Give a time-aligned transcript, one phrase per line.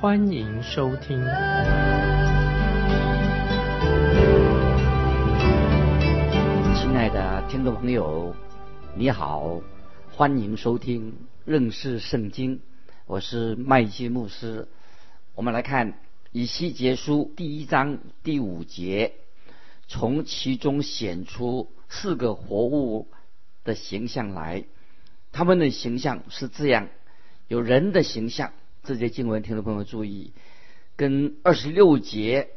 [0.00, 1.18] 欢迎收听。
[6.74, 8.34] 亲爱的听众朋友，
[8.96, 9.60] 你好，
[10.10, 12.62] 欢迎收听认识圣经，
[13.04, 14.68] 我是麦基牧师。
[15.34, 15.92] 我们来看
[16.32, 19.12] 以西结书第一章第五节，
[19.86, 21.70] 从其中显出。
[21.90, 23.08] 四个活物
[23.64, 24.64] 的形象来，
[25.30, 26.88] 他们的形象是这样：
[27.48, 28.52] 有人的形象。
[28.82, 30.32] 这节经文，听众朋友注意，
[30.96, 32.48] 跟二十六节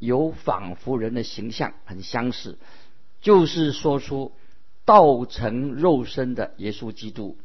[0.00, 2.58] 有仿佛人的形象很相似，
[3.20, 4.32] 就是说出
[4.84, 7.38] 道成肉身的耶稣基督，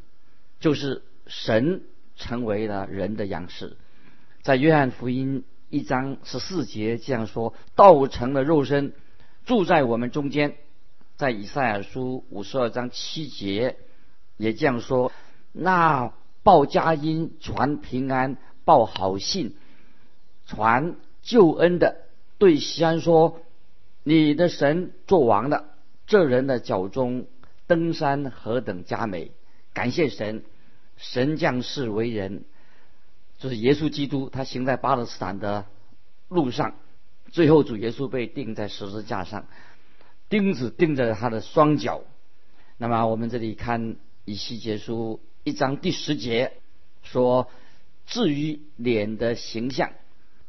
[0.58, 1.82] 就是神
[2.16, 3.76] 成为了人的样式。
[4.42, 8.92] 在约翰福音一章十四节这样说：道成了肉身，
[9.44, 10.56] 住在我们中间。
[11.16, 13.76] 在以赛亚书五十二章七节
[14.36, 15.12] 也这样说：
[15.52, 16.12] 那
[16.46, 19.56] 报佳音、传平安、报好信、
[20.46, 21.96] 传救恩的，
[22.38, 23.40] 对西安说：
[24.04, 25.64] 你的神做王了。
[26.06, 27.26] 这人的脚中
[27.66, 29.32] 登山何等佳美！
[29.74, 30.44] 感谢神，
[30.96, 32.44] 神降世为人，
[33.38, 34.30] 就是耶稣基督。
[34.30, 35.66] 他行在巴勒斯坦的
[36.28, 36.76] 路上，
[37.32, 39.48] 最后主耶稣被钉在十字架上。
[40.28, 42.04] 钉子钉在他的双脚。
[42.76, 46.54] 那么我们这里看以西结书一章第十节
[47.04, 47.48] 说：
[48.04, 49.92] 至于脸的形象，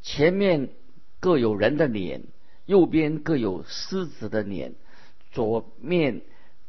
[0.02, 0.70] 前面
[1.20, 2.24] 各有人的脸，
[2.66, 4.74] 右边各有狮子的脸，
[5.30, 6.22] 左面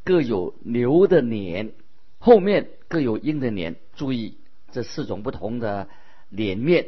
[0.04, 1.72] 各有牛的脸，
[2.20, 3.78] 后面各有鹰的脸。
[3.96, 4.38] 注意
[4.72, 5.90] 这四种不同的
[6.30, 6.86] 脸面，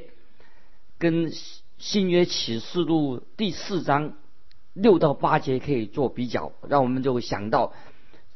[1.00, 1.32] 跟
[1.80, 4.14] 新约启示录第四章。
[4.74, 7.74] 六到八节可以做比较，让我们就想到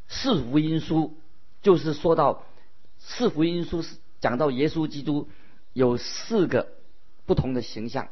[0.08, 1.14] 四福音书，
[1.62, 2.44] 就是说到
[3.08, 5.30] 四福音书是讲到耶稣基督
[5.74, 6.68] 有四个
[7.26, 8.08] 不同的形象。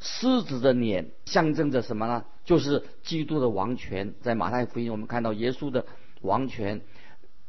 [0.00, 2.24] 狮子的脸象征着什么呢？
[2.44, 4.14] 就是基督的王权。
[4.22, 5.84] 在马太福音我们看到耶稣的
[6.20, 6.80] 王权。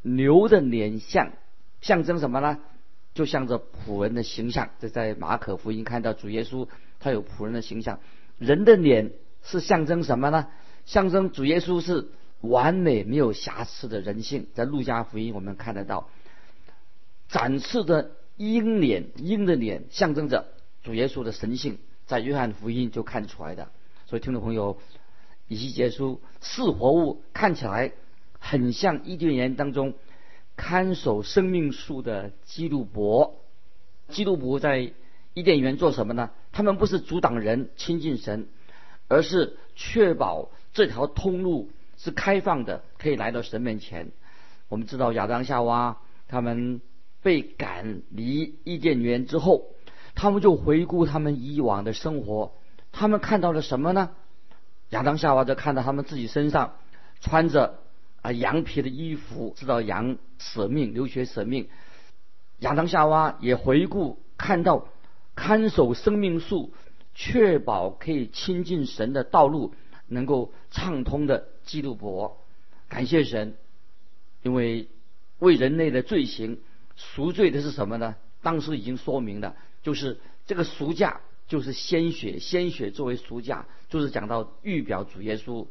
[0.02, 1.34] 牛的脸像
[1.80, 2.58] 象征什么呢？
[3.14, 4.72] 就像着仆人的形象。
[4.80, 6.68] 这在马可福音看到主耶稣
[7.00, 8.00] 他有仆人的形象。
[8.38, 9.14] 人的脸。
[9.42, 10.48] 是象征什么呢？
[10.84, 12.10] 象征主耶稣是
[12.42, 14.48] 完美没有瑕疵的人性。
[14.54, 16.10] 在路加福音我们看得到，
[17.30, 20.48] 展翅的鹰脸，鹰的脸象征着
[20.84, 23.70] 主耶稣的神性，在约翰福音就看出来的。
[24.06, 24.78] 所以听众朋友，
[25.48, 27.94] 以西结书四活物看起来
[28.38, 29.94] 很像伊甸园当中
[30.58, 33.40] 看守生命树的基督伯。
[34.10, 34.92] 基督伯在
[35.34, 36.32] 伊甸园做什么呢？
[36.52, 38.48] 他们不是阻挡人亲近神。
[39.12, 44.12] 而是确保这条通路是开放的，可以来到神面前。
[44.68, 45.98] 我们知道亚当夏娃
[46.28, 46.80] 他们
[47.22, 49.66] 被赶离伊甸园之后，
[50.16, 52.54] 他们就回顾他们以往的生活，
[52.92, 54.12] 他们看到了什么呢？
[54.90, 56.76] 亚当夏娃就看到他们自己身上
[57.22, 57.80] 穿着
[58.22, 61.70] 啊羊皮的衣服，知道羊舍命流血舍命。
[62.60, 64.88] 亚当夏娃也回顾看到
[65.36, 66.74] 看守生命树。
[67.16, 69.74] 确保可以亲近神的道路
[70.08, 72.38] 能够畅通的基督伯，
[72.88, 73.56] 感谢神，
[74.42, 74.88] 因为
[75.40, 76.62] 为人类的罪行
[77.00, 78.16] 赎罪的是什么呢？
[78.42, 85.66] 当时已经说明了，就是这个赎价就是鲜血，鲜血作为赎价，就是讲到预表主耶稣。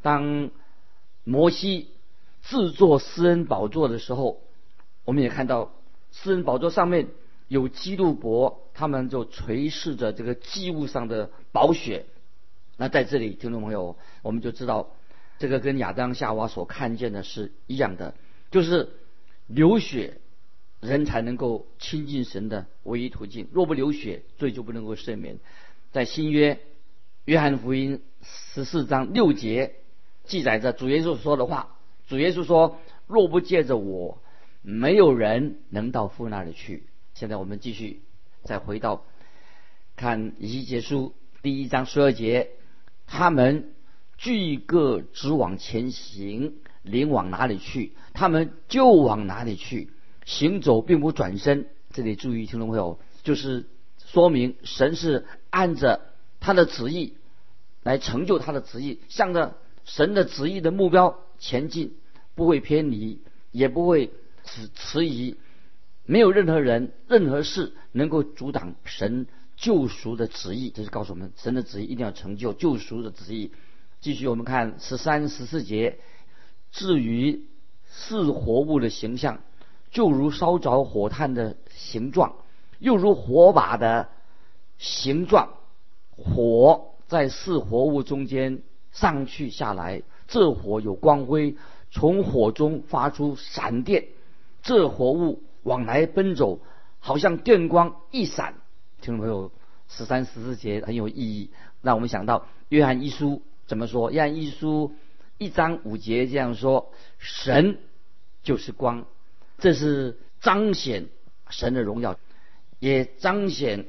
[0.00, 0.50] 当
[1.24, 1.90] 摩西
[2.42, 4.40] 制作施恩宝座的时候，
[5.04, 5.74] 我们也看到
[6.12, 7.08] 施恩宝座上面。
[7.50, 12.06] 有基督伯，他们就垂视着这个祭物上的宝血。
[12.76, 14.92] 那在这里，听众朋友，我们就知道，
[15.40, 18.14] 这个跟亚当夏娃所看见的是一样的，
[18.52, 18.90] 就是
[19.48, 20.20] 流血，
[20.80, 23.48] 人才能够亲近神的唯一途径。
[23.52, 25.38] 若不流血，罪就不能够赦免。
[25.92, 26.60] 在新约
[27.24, 29.74] 约翰福音十四章六节
[30.24, 31.76] 记载着主耶稣说的话：
[32.08, 34.22] 主耶稣说，若不借着我，
[34.62, 36.84] 没有人能到父那里去。
[37.14, 38.02] 现在我们继续
[38.44, 39.04] 再回到
[39.96, 42.50] 看一节书第一章十二节，
[43.06, 43.72] 他们
[44.16, 49.90] 俱各直往前行，临往哪里去，他们就往哪里去，
[50.30, 51.66] 行走并不转身。
[51.92, 53.66] 这里注意，听众朋友，就是
[54.06, 56.00] 说明神是按着
[56.38, 57.14] 他的旨意，
[57.82, 61.96] 来成就他的旨意，向着神的旨意的目标前进，
[62.36, 64.12] 不会偏离，也不会
[64.44, 65.34] 迟迟疑。
[66.06, 69.26] 没有任何人、任何事能够阻挡神
[69.56, 70.70] 救赎的旨意。
[70.70, 73.50] 这是告诉我们，神的旨意一定要成就救赎的旨意。
[74.00, 75.98] 继续，我们看十三、十四节。
[76.70, 77.46] 至于
[77.90, 79.40] 是活物的形象，
[79.90, 82.34] 就如烧着火炭的形状，
[82.78, 84.08] 又如火把的
[84.78, 85.50] 形状。
[86.16, 91.56] 火在四活物中间上去下来，这火有光辉，
[91.90, 94.06] 从火中发出闪电，
[94.62, 95.42] 这活物。
[95.62, 96.60] 往来奔走，
[97.00, 98.54] 好像电光一闪。
[99.02, 99.52] 听众朋友，
[99.88, 101.50] 十三十四节很有意义，
[101.82, 104.10] 让我们想到约翰一书怎么说？
[104.10, 104.94] 约翰一书
[105.36, 107.78] 一章五节这样说：神
[108.42, 109.04] 就是光，
[109.60, 111.08] 这是彰显
[111.48, 112.18] 神的荣耀，
[112.78, 113.86] 也彰显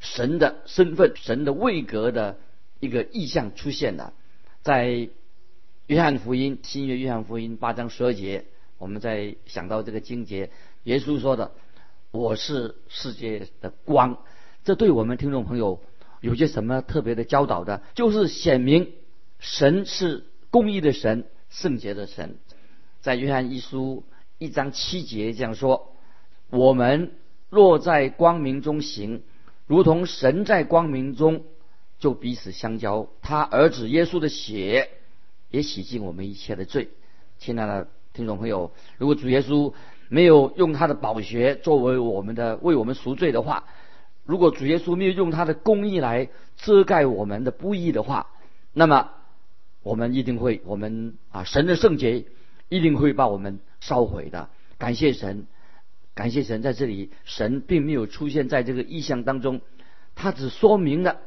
[0.00, 2.38] 神的身份、神的位格的
[2.80, 4.14] 一个意象出现了。
[4.62, 5.08] 在
[5.86, 8.46] 约翰福音新约约翰福音八章十二节，
[8.78, 10.50] 我们在想到这个经节。
[10.84, 11.52] 耶稣说的
[12.10, 14.18] ：“我是世界的光。”
[14.64, 15.80] 这对我们听众朋友
[16.20, 17.82] 有些什么特别的教导的？
[17.94, 18.92] 就是显明
[19.38, 22.36] 神是公义的神、圣洁的神。
[23.00, 24.04] 在约翰一书
[24.42, 25.94] 一章七节这样说
[26.50, 27.12] ：“我们
[27.48, 29.22] 若在光明中行，
[29.68, 31.44] 如同神在光明中，
[32.00, 33.06] 就彼此相交。
[33.20, 34.90] 他儿子耶稣的血
[35.48, 36.88] 也洗净我们一切的罪。”
[37.38, 39.72] 亲爱的听众朋友，如果主耶稣，
[40.08, 43.64] 没有用他的宝血作为我们的为我们赎罪的话，
[44.24, 48.26] 如果主耶稣没有用他的公义来遮盖我们的不义的话，
[48.72, 49.08] 那么
[49.84, 52.24] 我们一定会我们啊神的圣洁
[52.68, 54.48] 一定会把我们烧毁的。
[54.78, 55.46] 感谢神，
[56.14, 59.60] 感谢神，在这里神并没有出现在这个意象当中，
[60.14, 61.20] 他只说明了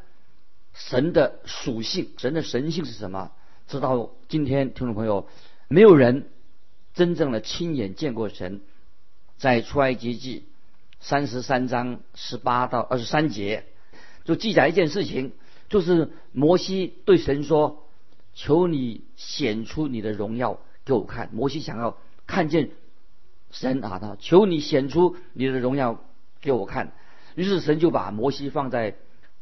[0.74, 3.32] 神的属性，神的神性是什么。
[3.68, 5.28] 直到今天，听众朋友，
[5.68, 6.30] 没有人
[6.94, 8.62] 真正的亲眼见过神。
[9.38, 10.46] 在出埃及记
[11.02, 13.66] 三十三章十八到二十三节，
[14.24, 15.34] 就记载一件事情，
[15.68, 17.86] 就是摩西对神说
[18.34, 22.72] ：“求你显出你的荣耀给我看。”摩西想要看见
[23.52, 26.04] 神啊，他求你显出你的荣耀
[26.42, 26.94] 给我看。
[27.36, 28.96] 于是神就把摩西放在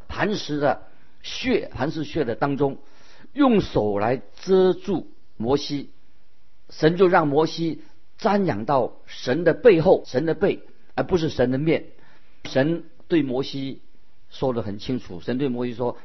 [0.07, 0.88] 磐石的
[1.21, 2.77] 穴、磐石穴的当中，
[3.33, 5.89] 用手来遮住摩西。
[6.69, 7.81] 神就让摩西。
[8.19, 10.62] 瞻仰到神的背后，神的背，
[10.95, 11.88] 而不是神的面。
[12.45, 13.81] 神对摩西
[14.30, 15.97] 说的很清楚，神对摩西说：“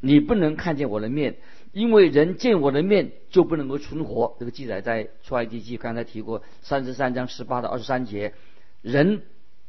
[0.00, 1.36] 你不能看见我的面，
[1.74, 8.32] 因为人见我的面就不能够存活。”这个记载在出埃及记，刚才提过三十三章十八到二十三节，
[8.80, 9.22] 人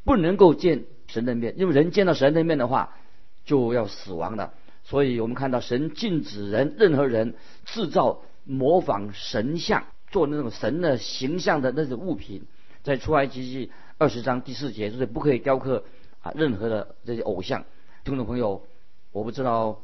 [0.06, 2.96] 不能够见神的面，因为人见到神的面的话
[3.44, 4.54] 就要死亡的。
[4.84, 7.36] 所以我们看到神禁止人任何人
[7.66, 9.84] 制造模仿神像。
[10.12, 12.46] 做那种神的形象的那种物品，
[12.84, 15.84] 在出埃及记二十章第四节，就是不可以雕刻
[16.22, 17.66] 啊任何的这些偶像。
[18.06, 18.66] 听众朋友，
[19.12, 19.82] 我不知道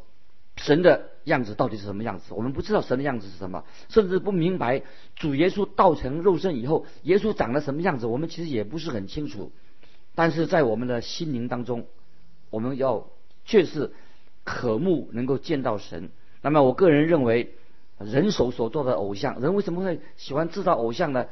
[0.56, 4.84] 神的样子到底是什么样子，我们不知道神的样子是什么，甚至不明白
[5.16, 9.52] 主耶稣道成肉身以后，耶稣长了什么样子，我们其实也不是很清楚。
[10.16, 11.86] 但是在我们的心灵当中，
[12.50, 13.08] 我们要
[13.46, 13.94] 确实
[14.44, 16.12] 渴慕能够见到神。
[16.42, 17.56] 那么我个人认为。
[18.04, 21.28] 人手所做的偶像，人为什么会喜欢制造偶像呢？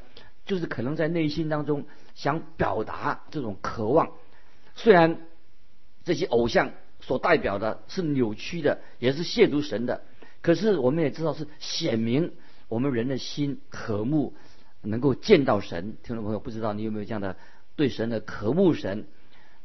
[0.45, 4.11] 就是可能在内心当中想表达这种渴望。
[4.75, 5.17] 虽然
[6.03, 6.69] 这些偶像
[7.01, 10.01] 所代表的是扭曲的，也是亵渎神的，
[10.41, 12.33] 可是我们也知道是显明
[12.67, 14.33] 我们人的心渴慕
[14.81, 15.97] 能够见到神。
[16.03, 17.35] 听众朋友，不知道你有没有这样的
[17.75, 19.07] 对神的渴慕神？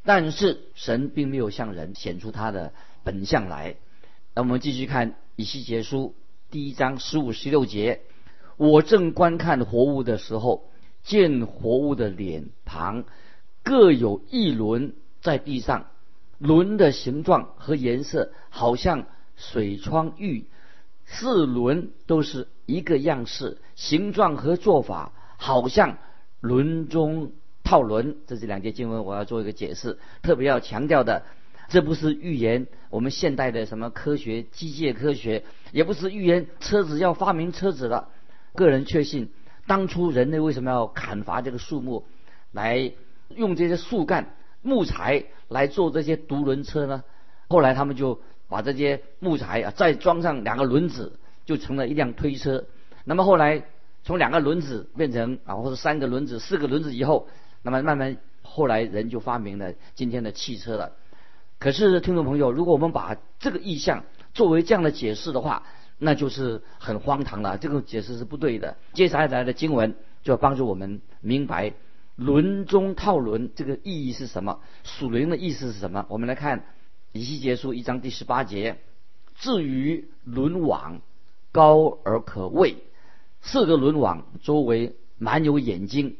[0.05, 2.75] 但是神并没有向人显出他的
[3.05, 3.76] 本相来。
[4.35, 6.14] 那我们继续看以西结书。
[6.50, 8.03] 第一章十五十六节，
[8.57, 10.71] 我正观看活物的时候，
[11.03, 13.05] 见活物的脸庞
[13.62, 15.87] 各有一轮在地上，
[16.45, 20.45] 轮的形状和颜色好像水窗玉，
[21.07, 25.97] 四轮都是一个样式，形状和做法好像
[26.41, 27.33] 轮中
[27.63, 28.19] 套轮。
[28.27, 31.23] 这是两节经文，我要做一个解释，特别要强调的。
[31.69, 38.11] 这不是预言我们现代的什么科学、机械科学，也不是预言车子要发明车子了。
[38.55, 39.31] 个人确信，
[39.67, 42.05] 当初人类为什么要砍伐这个树木，
[42.53, 42.93] 来
[43.35, 47.04] 用这些树干、木材来做这些独轮车呢？
[47.49, 48.18] 后来他们就
[48.49, 51.12] 把这些木材啊，再装上两个轮子，
[51.44, 52.64] 就成了一辆推车。
[53.04, 53.62] 那么后来
[54.02, 57.28] 从两个轮子变成啊，或者三个轮子、四个轮子以后，
[57.62, 60.92] 那么慢慢后来人就发明了今天的汽车了。
[61.59, 65.62] 可是听众朋友，如果我们把这个意象作为这样的解释的话，
[65.99, 67.59] 那就是很荒唐了。
[67.59, 68.76] 这个解释是不对的。
[68.94, 71.73] 接下来的经文就要帮助我们明白
[72.16, 76.06] 轮中套轮这个意义是什么，属灵的意思是什么。
[76.09, 76.64] 我们来看
[77.12, 78.78] 以西结书一章第十八节：
[79.35, 81.00] 至于轮网，
[81.50, 82.76] 高而可畏，
[83.40, 86.16] 四个轮网周围满有眼睛，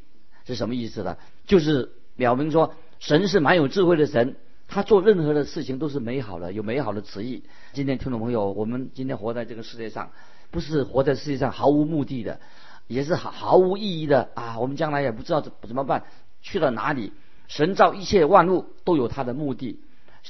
[0.47, 1.17] 是什么意思呢？
[1.47, 4.37] 就是表明说神是蛮有智慧的神。
[4.67, 7.45] 他做任何的事情都是美好的，有美好的旨意。
[7.75, 10.11] 今天听众朋友，我们今天活在这个世界上，
[10.51, 12.41] 不是活在世界上毫无目的的，
[12.87, 14.59] 也是毫毫无意义的啊！
[14.59, 16.05] 我们将来也不知道怎怎么办，
[16.41, 17.13] 去了哪里？
[17.49, 19.81] 神造一切万物都有他的目的，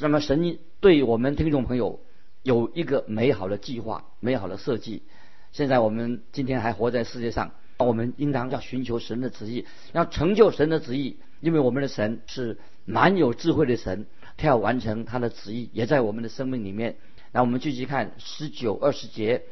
[0.00, 2.00] 那么神对我们听众朋友
[2.42, 5.02] 有一个美好的计划、美好的设计。
[5.52, 14.06] 现在我们今天还活在世界上，我们应当要寻求神的旨意，要成就神的旨意，因为我们的神是蛮有智慧的神。
[14.36, 16.96] 他要完成他的旨意，也在我们的生命里面。
[17.30, 19.44] 那我们继续看十九二十节，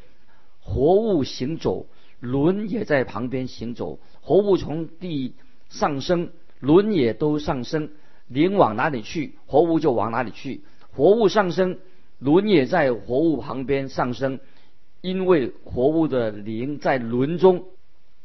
[0.59, 1.87] 活物行走，
[2.23, 3.99] 轮也在旁边行走。
[4.21, 5.35] 活物从地
[5.67, 6.29] 上升，
[6.61, 7.89] 轮也都上升。
[8.29, 10.61] 灵往哪里去，活物就往哪里去。
[10.93, 11.79] 活物上升，
[12.19, 14.39] 轮也在活物旁边上升，
[15.01, 17.65] 因为活物的灵在轮中。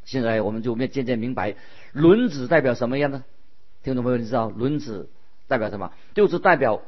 [0.04, 1.56] 现在我们就渐渐明白，
[1.92, 3.24] 轮子代表什么样呢？
[3.82, 5.10] 听众朋友，你知道轮子？
[5.48, 5.90] 代表什么？
[6.14, 6.82] 就是代表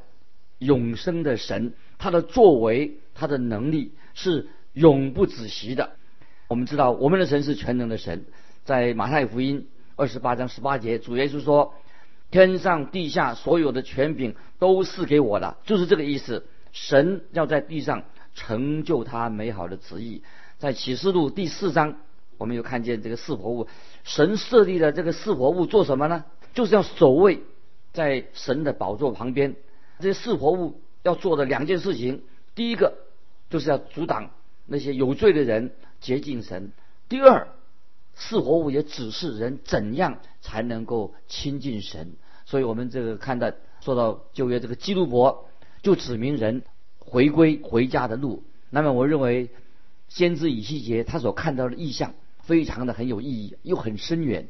[0.58, 5.96] 永生的神，他的作为，他的能力是永不止息的。
[6.50, 8.24] 我们知道，我们的神是全能的神。
[8.64, 11.74] 在马太福音二十八章十八节，主耶稣说
[12.32, 16.44] ：“天上地下所有的权柄都是给我的。”就是这个意思。
[16.72, 18.02] 神要在地上
[18.34, 20.24] 成就他美好的旨意。
[20.58, 21.98] 在启示录第四章，
[22.36, 23.68] 我们又看见这个四活物，
[24.02, 26.24] 神设立的这个四活物做什么呢？
[26.52, 27.42] 就是要守卫。
[27.92, 29.54] 在神的宝座旁边，
[30.00, 32.24] 这四活物要做的两件事情，
[32.56, 32.94] 第一个
[33.50, 34.30] 就是要阻挡
[34.66, 36.70] 那些有罪的人接近神；
[37.08, 37.48] 第二，
[38.14, 42.12] 四活物也指示人怎样才能够亲近神。
[42.46, 45.48] 所以我们这个看到说到旧约这个基督伯，
[45.82, 46.62] 就指明人
[46.98, 48.42] 回归回家的路。
[48.70, 49.50] 那么我认为，
[50.08, 54.48] 先知以西结他所看到的意象非常的很有意义，又很深远。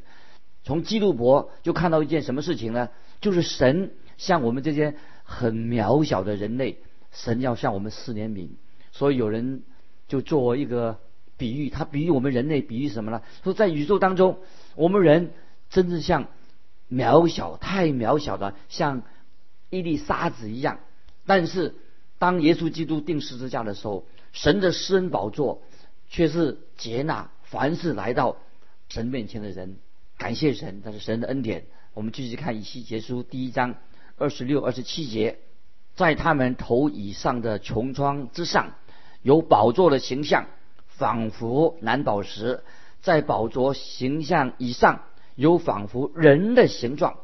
[0.63, 2.91] 从基督伯就看到一件什么事情呢？
[3.21, 6.79] 就是神像我们这些很渺小的人类，
[7.13, 8.51] 神要向我们施怜悯。
[8.93, 9.63] 所以有人
[10.09, 10.99] 就做一个
[11.41, 13.23] 比喻，他比喻我们人类，比喻什么呢？
[13.43, 14.39] 说在宇宙当中，
[14.77, 15.33] 我们人
[15.71, 16.29] 真正像
[16.91, 19.03] 渺小，太渺小了，像
[19.71, 20.81] 一粒沙子一样。
[21.25, 21.75] 但是
[22.19, 25.63] 当耶稣基督定十字架的时候，神的施恩宝座
[26.11, 28.37] 却是接纳凡是来到
[28.91, 29.79] 神面前的人。
[30.19, 31.65] 感谢神，那是神的恩典。
[31.95, 33.75] 我们继续看以西结书第一章
[34.19, 35.39] 二十六、二十七节，
[35.97, 38.75] 在他们头以上的穹窗之上，
[39.23, 40.47] 有宝座的形象，
[41.01, 42.61] 仿佛蓝宝石；
[43.01, 45.01] 在宝座形象以上，
[45.35, 47.17] 有仿佛人的形状。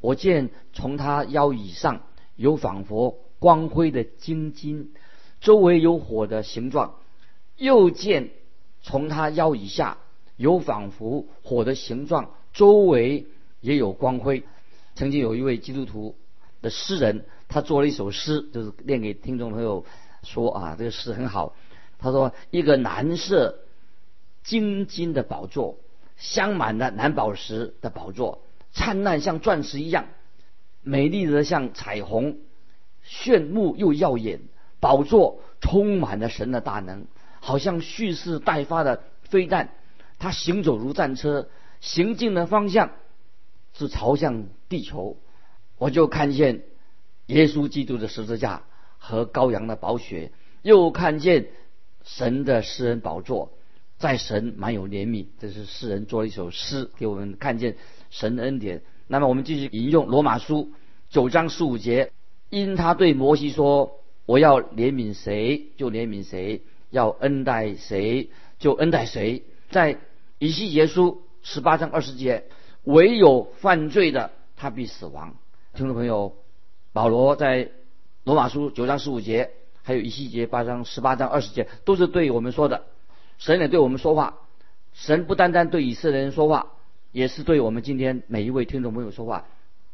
[0.00, 2.02] 我见从他腰以上
[2.34, 4.92] 有仿佛光辉的金金，
[5.40, 6.96] 周围有火的形状；
[7.56, 8.30] 又见
[8.82, 9.98] 从他腰以下。
[10.36, 13.26] 有仿佛火的形状，周围
[13.60, 14.42] 也有光辉。
[14.96, 16.16] 曾经有一位基督徒
[16.62, 19.84] 的诗人，他做了一首诗，就是念给听众朋友
[20.24, 21.54] 说啊，这个诗很好。
[22.02, 23.60] 他说：一个蓝色
[24.42, 25.78] 晶晶的宝座，
[26.16, 28.42] 镶满了蓝宝石的宝座，
[28.72, 30.06] 灿烂像钻石一样，
[30.82, 32.38] 美丽的像彩虹，
[33.02, 34.40] 炫目又耀眼。
[34.80, 37.06] 宝座充满了神的大能，
[37.38, 39.68] 好像蓄势待发的飞弹。
[40.18, 41.48] 他行走如战车，
[41.80, 42.90] 行进的方向
[43.74, 45.16] 是朝向地球。
[45.78, 46.62] 我就看见
[47.26, 48.64] 耶稣基督的十字架
[48.98, 50.32] 和羔羊的宝血，
[50.62, 51.46] 又看见
[52.04, 53.52] 神的诗人宝座，
[53.98, 55.26] 在神满有怜悯。
[55.38, 57.76] 这是诗人做了一首诗，给我们看见
[58.10, 58.82] 神的恩典。
[59.06, 60.72] 那么我们继续引用罗马书
[61.10, 62.12] 九章十五节，
[62.50, 69.98] 因他对摩西说：“我要怜悯谁就怜悯谁，要恩待谁就恩待谁。”在
[70.38, 72.44] 以西结书十八章二十节，
[72.84, 75.36] 唯有犯罪的，他必死亡。
[75.74, 76.36] 听众朋友，
[76.92, 77.70] 保罗在
[78.24, 79.50] 罗马书九章十五节，
[79.82, 82.84] 还有以西结八章十八章二十节，都是对我们说的。
[83.38, 84.38] 神也对我们说话。
[84.92, 86.72] 神不单单对以色列人说话，
[87.12, 89.46] 也是对我们今天每一位听众朋友说话。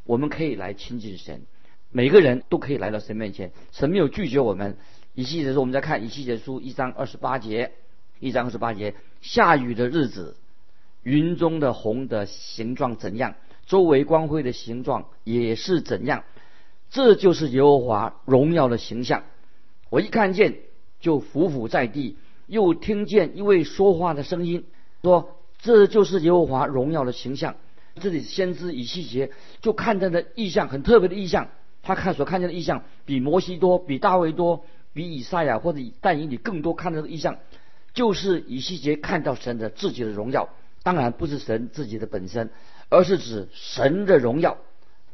[0.05, 1.43] 我们可以来亲近神，
[1.91, 4.77] 每个人都可以来到神面前，神没有拒绝我们。
[5.15, 7.73] 以西结书，我们再看以西结书一章二十八节。
[8.21, 10.37] 一章二十八节，下雨的日子，
[11.05, 13.37] 云中的虹的形状怎样？
[13.67, 16.25] 周围光辉的形状也是怎样？
[16.91, 19.23] 这就是耶和华荣耀的形象。
[19.91, 20.59] 我一看见
[21.01, 22.17] 就伏伏在地，
[22.47, 24.65] 又听见一位说话的声音，
[25.03, 27.57] 说：“这就是耶和华荣耀的形象。”
[28.01, 31.49] 这里先知以西结就看见的异象很特别的异象，
[31.83, 37.39] 他看所看见的异象比摩西多，比大卫多，比以赛亚或者但以理更多看到的异象，
[37.95, 40.49] 就是以西结看到神的自己的荣耀。
[40.85, 42.51] 当然不是神自己的本身，
[42.89, 44.59] 而是指神的荣耀。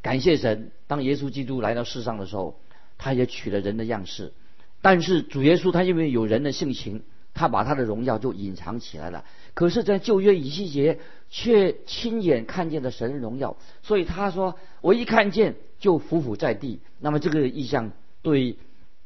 [0.02, 2.60] 感谢神，当耶稣基督来到世上的时候，
[2.98, 4.34] 他也取了人的样式。
[4.84, 9.24] 但是主耶稣他因为有人的性情，他把他的荣耀就隐藏起来了。
[9.54, 10.98] 可是，在旧约以西结
[11.30, 18.58] 却亲眼看见了神的荣耀，所以他说：“我一看见就伏伏在地。”那么这个意象对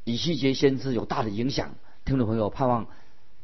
[0.03, 1.75] 以西结先知有大的影响。
[2.03, 2.87] 听众朋友，盼望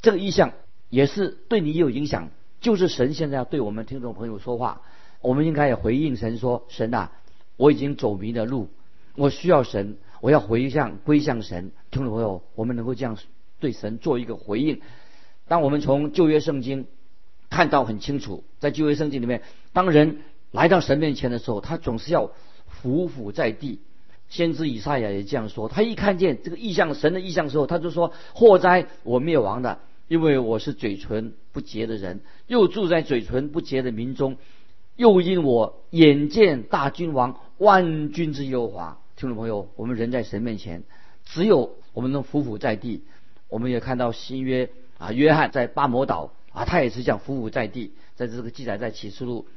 [0.01, 0.51] 这个意象
[0.89, 2.31] 也是对你有影响。
[2.59, 4.81] 就是神现在要对我们听众朋友说话，
[5.21, 7.13] 我们应该也回应神说：“神啊，
[7.55, 8.67] 我已经走迷了路，
[9.15, 13.15] 我需要神，我要回向归向神。”听众朋友，我们能够这样
[13.59, 14.81] 对神做一个回应。
[15.47, 16.87] 当我们从旧约圣经
[17.51, 22.31] 看到很清楚，在旧约圣经里面，当人来到神面前的时候，他总是要
[22.65, 23.81] 伏伏在地。
[24.27, 29.77] 先知以赛亚也这样说，他一看见这个意象，神的意象的时候，他就说：“祸灾，我灭亡的。”
[30.09, 34.37] 因为我是嘴唇不洁的人，又住在嘴唇不洁的民中，
[34.95, 38.97] 又因我眼见大君王万军之耶和华。
[39.15, 40.83] 听众朋友，我们人在神面前，
[41.23, 43.05] 只有我们能伏伏在地。
[43.47, 47.93] 我们也看到新约啊，约翰在巴摩岛啊，他也是这样伏在地。
[48.15, 49.47] 在这个记载在启示录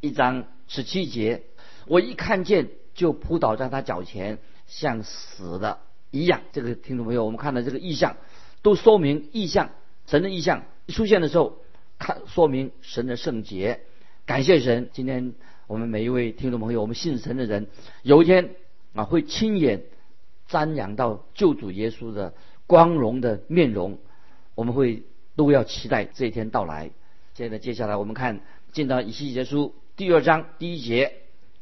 [0.00, 1.42] 一章十七节，
[1.86, 5.80] 我一看见就扑倒在他脚前，像死的
[6.12, 6.42] 一样。
[6.52, 8.16] 这个听众朋友，我们看到这个意象。
[8.60, 9.70] 都说明意象，
[10.06, 11.58] 神的意象出现的时候，
[11.98, 13.80] 看说明神的圣洁。
[14.26, 15.34] 感谢神，今天
[15.68, 17.68] 我们每一位听众朋友，我们信神的人，
[18.02, 18.56] 有一天
[18.98, 19.84] 啊会亲眼
[20.50, 22.34] 瞻仰到救主耶稣的
[22.66, 23.96] 光荣的面容，
[24.56, 25.04] 我们会
[25.36, 26.90] 都要期待这一天到来。
[27.34, 28.40] 现在接下来我们看
[28.72, 31.12] 进到以西结书第二章第一节，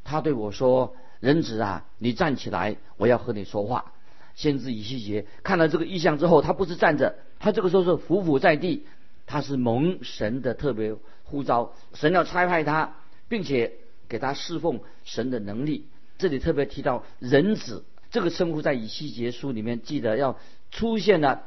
[0.02, 3.92] 他对我说：“人子啊，你站起来，我要和你说话。”
[4.34, 8.86] 先知以西结看到这个意象之后，他不是站着，他这个时候是伏伏在地，
[9.26, 12.96] 他是蒙神的特别呼召，神要差派他，
[13.28, 13.74] 并且
[14.08, 15.86] 给他侍奉神的能力。
[16.18, 20.38] 这里特别提到人子这个称呼，在以西结书里面记得要
[20.70, 21.44] 出现了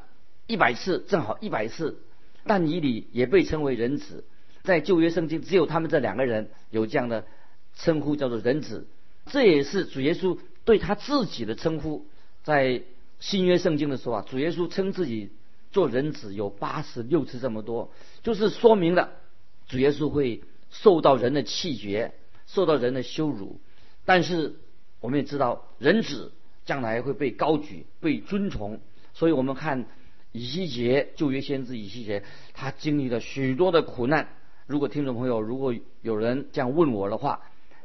[0.48, 2.00] 一百次，正好一百次。
[2.46, 4.24] 但以理也被称为人子，
[4.64, 7.26] 在旧约圣经只有他们这两个人有这样的
[7.76, 8.88] 称呼，叫做人子。
[9.26, 12.08] 这也是主耶稣对他自己的称呼。
[12.44, 12.82] 在
[13.20, 15.30] 新约圣经的时候啊，主耶稣称自己
[15.72, 17.92] 做人子有八十六次这么多，
[18.24, 19.12] 就是说明了
[19.68, 22.14] 主耶稣会受到人的气绝，
[22.48, 23.60] 受到人的羞辱。
[24.10, 24.56] 但是
[25.02, 26.32] 我们也知道，人子
[26.66, 28.80] 将来会被高举、被尊崇。
[29.14, 29.86] 所以我们看
[30.32, 32.24] 以西结旧约先知以西结，
[32.56, 34.28] 他经历了许多的苦难。
[34.66, 37.42] 如果听众朋友如果有人这样问我的话，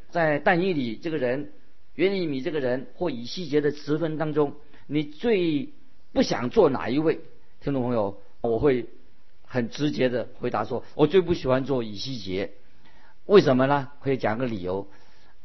[0.09, 1.53] 在但以里这个人。
[1.97, 4.55] 约利米这个人或以西结的词分当中，
[4.89, 5.75] 你最
[6.13, 7.21] 不想做哪一位？
[7.61, 8.87] 听众朋友，我会
[9.45, 12.51] 很直接的回答说，我最不喜欢做以西结。
[13.27, 13.91] 为什么呢？
[14.01, 14.89] 可以讲个理由。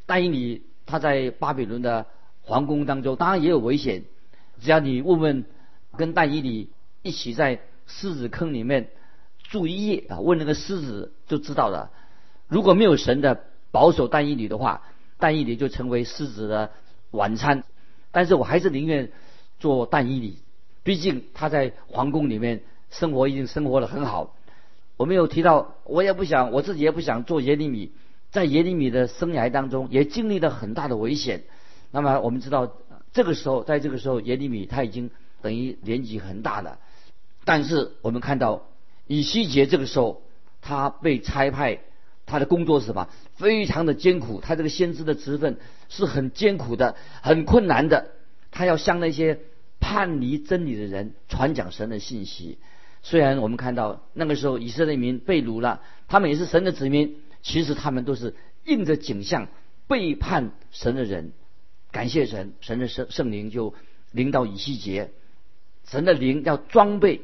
[0.07, 2.08] 但以理他在巴比伦的
[2.41, 4.06] 皇宫当中，当然也有危险。
[4.60, 5.45] 只要你问问
[5.95, 6.71] 跟但以理
[7.04, 8.89] 一起在狮子坑里面
[9.43, 11.91] 住一夜啊，问那个狮子就知道了。
[12.47, 14.82] 如果没有神的保守但以理的话，
[15.19, 16.71] 但以理就成为狮子的
[17.12, 17.63] 晚餐，
[18.12, 19.12] 但是我还是宁愿
[19.60, 20.39] 做但以理，
[20.84, 24.36] 毕竟他在皇宫里面生活已经生活的很好。
[24.97, 27.91] 我没有提到，我也不想，我自己也不想做耶利米，
[28.31, 31.43] 在耶利米的生涯当中也经历了很大的危险。
[31.91, 32.77] 那么我们知道，
[33.13, 35.09] 这个时候，在这个时候，耶利米他已经
[35.41, 36.79] 等于年纪很大了，
[37.45, 38.67] 但是我们看到
[39.07, 40.21] 以西结这个时候，
[40.61, 41.79] 他被差派。
[42.31, 43.09] 他的工作是什么？
[43.37, 44.39] 非常的艰苦。
[44.39, 48.11] 他这个先知的职分是很艰苦的、很困难的。
[48.51, 49.39] 他要向那些
[49.79, 52.59] 叛离真理的人传讲神的信息。
[53.01, 59.47] 虽然我们看到那个时候以色列民被掳了，他们也是神的子民，其实他们都是应着景象
[59.88, 61.34] 背叛神的人。
[61.91, 63.73] 感谢神，神的圣圣灵就
[64.12, 65.12] 临到以西结，
[65.86, 67.21] 神的灵要装备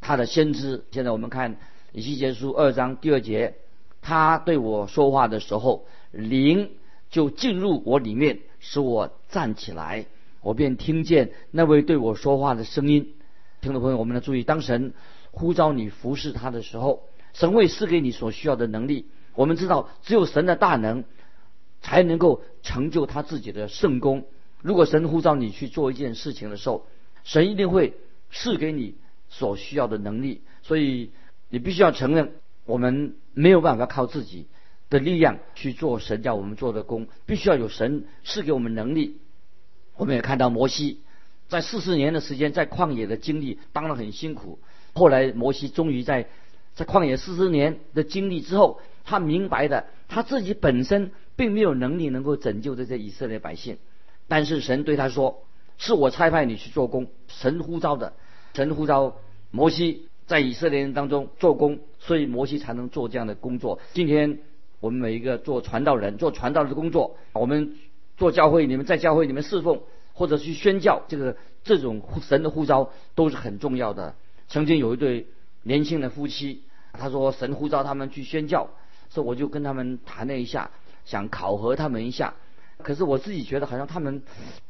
[0.00, 0.84] 他的先知。
[0.90, 1.56] 现在我们看
[1.92, 3.54] 以西结书二章第二节。
[4.02, 6.70] 他对我说话的时候，灵
[7.10, 10.06] 就进入我里面，使我站起来，
[10.40, 13.12] 我便听见那位对我说话的声音。
[13.60, 14.94] 听众朋友，我们要注意，当神
[15.32, 17.02] 呼召你服侍他的时候，
[17.34, 19.04] 神会赐给你所需要的能力。
[19.40, 21.02] 我们知道，只有神的大能
[21.80, 24.26] 才能够成就他自己的圣功。
[24.60, 26.86] 如果神呼召你去做一件事情的时候，
[27.24, 27.94] 神一定会
[28.30, 28.96] 赐给你
[29.30, 30.42] 所需要的能力。
[30.60, 31.12] 所以
[31.48, 32.34] 你必须要承认，
[32.66, 34.46] 我们没有办法靠自己
[34.90, 39.20] 的力量去做神叫我们做的工，必须要有神赐给我们能力。
[39.96, 41.00] 我们也看到摩西
[41.48, 44.58] 在四十年的时间在旷野的经历，当然很辛苦。
[44.92, 46.28] 后来摩西终于在
[46.74, 53.78] 在旷野四十年的经历之后，他明白的他自己本身并没有能力能够拯救这些以色列百姓，
[54.28, 55.42] 但是神对他说
[55.78, 58.12] ：“是我差派你去做工，神呼召的，
[58.54, 59.16] 神呼召
[59.50, 63.80] 摩西在以色列人当中做工，所以摩西才能做这样的工作。
[63.94, 64.38] 今天
[64.78, 67.74] 我们每一个做传道人、做传道的工作，我们
[68.16, 69.80] 做教会，你们在教会里面侍奉
[70.12, 74.14] 或者去宣教，这个这种神的呼召都是很重要的。”
[74.46, 75.26] 曾经有一对
[75.64, 78.70] 年轻的夫妻，他说神呼召他们去宣教，
[79.10, 80.70] 所以我就跟他们谈了一下，
[81.04, 82.32] 想考核他们一下。
[82.82, 84.22] 可是我自己觉得好像他们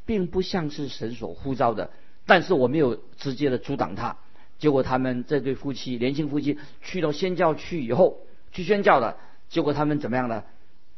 [0.04, 1.90] 并不像是神所呼召的，
[2.26, 4.16] 但是我没有直接的阻挡他。
[4.58, 8.18] 结果他们这对夫妻，年轻夫妻去到宣教去以后，
[8.50, 9.16] 去宣教了，
[9.48, 10.42] 结果他们怎么样呢？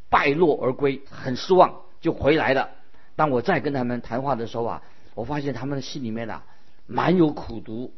[0.09, 2.71] 败落而归，很失望，就回来了。
[3.15, 4.83] 当我再跟他们谈话的时候啊，
[5.15, 6.45] 我发现他们的心里面啊，
[6.87, 7.93] 蛮有苦毒。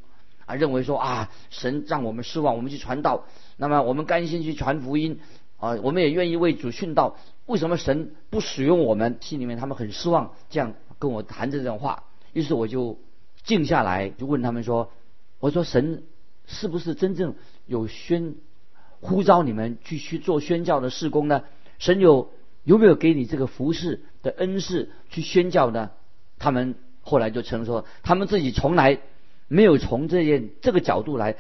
[0.47, 3.25] 啊，认为说啊，神让我们失望，我们去传道，
[3.57, 5.21] 那么我们甘心去传福音，
[5.59, 7.17] 啊，我们也愿意为主殉道。
[7.47, 9.19] 为什么神不使用我们？
[9.21, 12.05] 心里面他们很失望，这样跟我谈这种话。
[12.33, 12.99] 于是我就
[13.43, 14.91] 静下来，就问他们说
[15.41, 16.03] ：“我说神
[16.47, 17.35] 是不是真正
[17.67, 18.35] 有宣
[19.01, 21.45] 呼召你们去去做宣教的事工呢？
[21.79, 22.31] 神有
[22.65, 25.91] 有没有给你这个服侍的恩赐去宣教呢？”
[26.39, 29.01] 他们后来就承说，他们自己从来。
[29.55, 31.37] 没有从这件这个角度来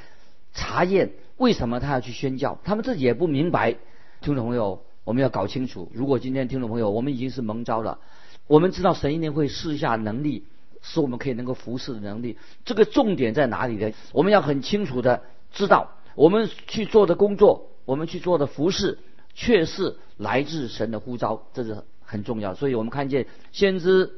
[0.53, 3.75] 查验为什么他要去宣教，他们自己也不明白。
[4.21, 5.91] 听众朋友，我们要搞清楚。
[5.93, 7.99] 如果今天听众朋友，我们已经是蒙召了，
[8.47, 10.45] 我们知道神一定会试一下能力，
[10.81, 12.39] 使我们可以能够服侍的能力。
[12.65, 13.93] 这个重点在哪里呢？
[14.13, 18.97] 我们要很清楚的知道，我们去做的工作，我们去做的服侍，
[19.35, 22.55] 却是来自神的呼召，这是很重要。
[22.55, 24.13] 所以我们看见先知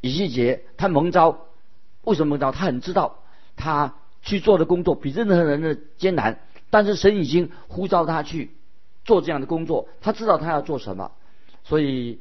[0.00, 1.46] 以西结他蒙召，
[2.04, 2.52] 为什么蒙召？
[2.52, 3.16] 他很知道。
[3.60, 8.50] 他去做的工作比任何人的艰难，但是神已经呼召他去
[9.04, 11.12] 做这样的工作，他知道他要做什么。
[11.62, 12.18] 所以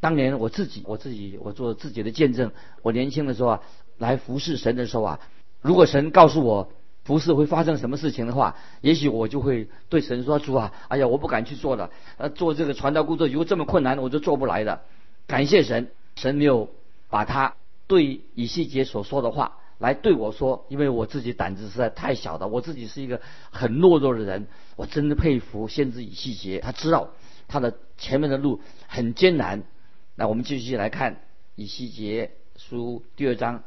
[0.00, 2.52] 当年我自己，我自己，我做自己的见证。
[2.82, 3.60] 我年轻的时候啊，
[3.98, 5.20] 来服侍神的时候啊，
[5.60, 6.70] 如果神告诉我
[7.04, 11.90] 服侍会发生什么事情的话，也许我就会对神说：“主啊，哎呀，我不敢去做了。
[12.16, 14.82] 呃，做这个传道工作如果这么困难，我就做不来的。”
[15.26, 16.68] 感谢神，神没有
[17.10, 17.54] 把他
[17.88, 19.58] 对以西结所说的话。
[19.78, 27.10] 来对我说，因为我自己胆子实在太小了，我自己是一个很懦弱的人，我真的佩服先知以西结，他知道
[27.46, 29.64] 他的前面的路很艰难。
[30.14, 31.20] 那我们继续来看
[31.56, 33.64] 以西结书第二章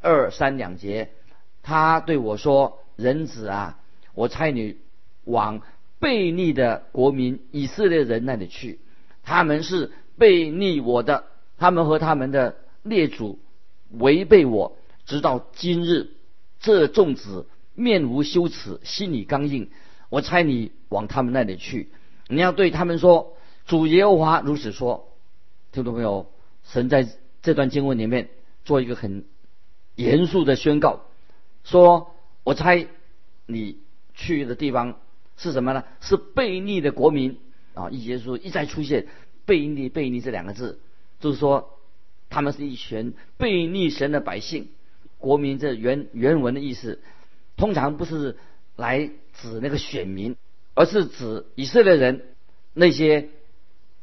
[0.00, 1.10] 二三两节，
[1.62, 3.78] 他对我说：“人子啊，
[4.14, 4.78] 我差你
[5.24, 5.60] 往
[6.00, 8.80] 悖逆的国民以色列人那里去，
[9.22, 11.24] 他们是悖逆我的，
[11.58, 13.38] 他们和他们的列祖
[13.90, 14.78] 违背我。”
[15.10, 16.12] 直到今日，
[16.60, 19.68] 这众子面无羞耻，心里刚硬。
[20.08, 21.88] 我猜你往他们那里去，
[22.28, 25.08] 你要对他们说：“主耶和华如此说。”
[25.72, 26.30] 听懂没有？
[26.62, 27.08] 神在
[27.42, 28.28] 这段经文里面
[28.64, 29.24] 做一个很
[29.96, 31.00] 严肃的宣告，
[31.64, 32.86] 说：“我猜
[33.46, 33.78] 你
[34.14, 34.96] 去的地方
[35.36, 35.82] 是什么呢？
[36.00, 37.36] 是悖逆的国民
[37.74, 39.08] 啊！”一节书一再出现
[39.44, 40.78] “悖逆”“悖逆”这两个字，
[41.18, 41.80] 就是说
[42.28, 44.68] 他们是一群悖逆神的百姓。
[45.20, 46.98] 国民这原原文的意思，
[47.56, 48.36] 通常不是
[48.74, 50.34] 来指那个选民，
[50.74, 52.22] 而是指以色列人
[52.72, 53.28] 那些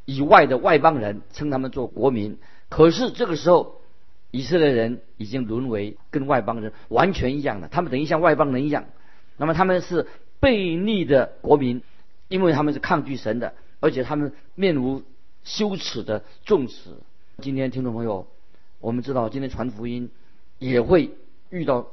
[0.05, 2.37] 以外的外邦人，称他们做国民。
[2.69, 3.81] 可是这个时候，
[4.29, 8.85] 以色列人已经沦为跟外邦人完全一样的，他们等于像外邦人一样。
[9.37, 10.05] 那么他们是
[10.39, 11.81] 悖逆的国民，
[12.27, 15.01] 因为他们是抗拒神的，而且他们面无
[15.43, 16.91] 羞耻的重视。
[17.41, 18.27] 今天听众朋友，
[18.79, 20.11] 我们知道今天传福音。
[20.59, 21.11] 也会
[21.49, 21.87] 遇到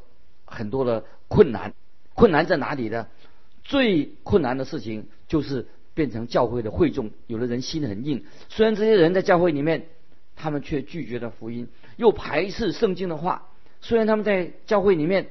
[0.45, 1.75] 很多的困难，
[2.15, 3.07] 困难在哪里呢？
[3.63, 9.87] 最困难的事情就是变成教会的会众，有的人心很硬，虽然这些人在教会里面，
[10.37, 13.49] 他们却拒绝了福音，又排斥圣经的话。
[13.81, 15.29] 虽然他们在教会里面，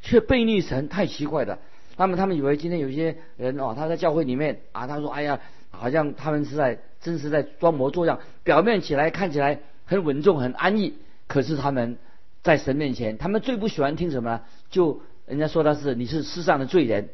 [0.00, 1.58] 却背逆神，太奇怪了。
[1.96, 10.94] 那么他们以为今天有些人哦，他在教会里面啊，他说：“哎呀，好像他们是在真是在装模作样，表面起来看起来很稳重、很安逸，
[11.26, 11.96] 可是他们。”
[12.44, 14.42] 在神面前，他们最不喜欢听什么呢？
[14.70, 17.08] 就人家说他是你是世上的罪人。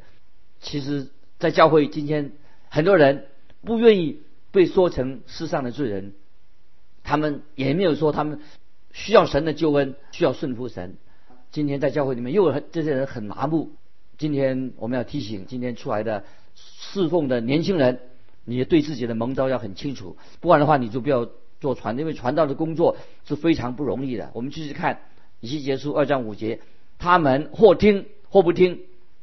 [0.60, 2.32] 其实，在教会今天，
[2.68, 3.26] 很多人
[3.62, 6.12] 不愿意被说成世上的罪人。
[7.04, 8.40] 他们也没有说他们
[8.92, 10.96] 需要神的救恩，需要顺服神。
[11.52, 13.70] 今天在教会里面，又有这些人很麻木。
[14.18, 16.24] 今天我们要提醒今天出来的
[16.56, 18.00] 侍奉的年轻人，
[18.44, 24.30] 你对自己的蒙召要很清楚，不然的话你就不要做传，因为传道的工作是非常不容易的。
[24.34, 25.00] 我们继续看
[25.40, 26.60] 以西结书二章五节，
[26.98, 28.80] 他们或听或不听，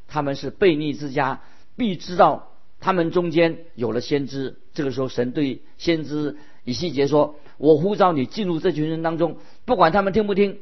[0.07, 1.41] 他们是悖逆之家，
[1.75, 4.57] 必知道他们中间有了先知。
[4.73, 10.59] 这个时候，神对先知以西结说：“我呼召你进入这群人当中，不管他们听不听，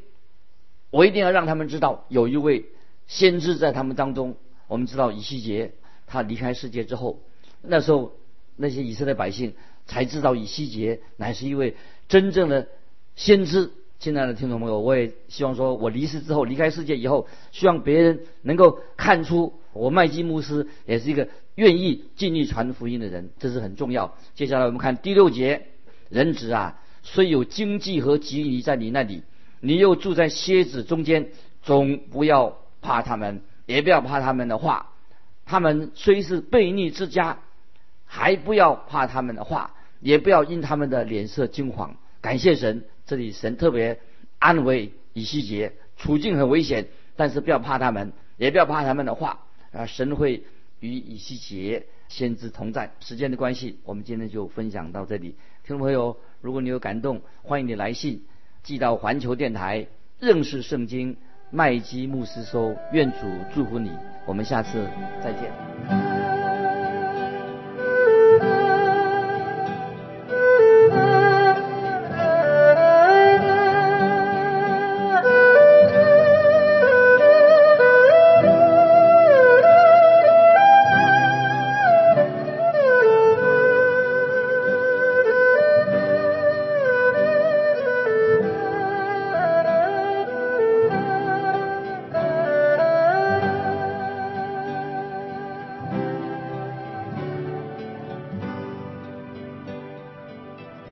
[0.91, 2.65] 我一定要让他们知道有一位。”
[3.07, 4.35] 先知在他们当中，
[4.67, 5.73] 我们知道以西结
[6.07, 7.21] 他离开世界之后，
[7.61, 8.13] 那时候
[8.55, 9.53] 那些以色列百姓
[9.85, 11.75] 才知道以西结乃是一位
[12.07, 12.67] 真正的
[13.15, 13.69] 先知。
[13.99, 24.15] 亲爱的听众朋友，我也希望说我离世之后离开世界以后，希望别人能够看出我麦基牧师也是一个愿意尽力传福音的人，这是很重要。
[24.36, 25.67] 接下来我们看第六节，
[26.10, 29.23] 人子啊，虽有经济和吉利在你那里，
[29.60, 31.29] 你又住在蝎子中间，
[31.62, 32.58] 总不要。
[32.81, 34.91] 怕他们，也不要怕他们的话。
[35.43, 37.39] 他们虽是悖逆之家，
[38.05, 41.95] 还不要怕他们的话，也不要因他们的脸色惊慌。
[42.25, 43.99] 感谢神，这里神特别
[44.39, 49.41] 安慰以西结，处境很危险，但是不要怕他们，也不要怕他们的话。
[49.71, 50.43] 啊，神会
[50.79, 52.91] 与以西结先知同在。
[52.99, 55.35] 时间的关系，我们今天就分享到这里。
[55.63, 58.25] 听众朋友，如果你有感动，欢迎你来信
[58.63, 59.85] 寄到环球电台
[60.19, 61.17] 认识圣经。
[61.51, 63.17] 麦基牧师说：“愿主
[63.53, 63.91] 祝福你，
[64.25, 64.89] 我们下次
[65.23, 66.04] 再见。”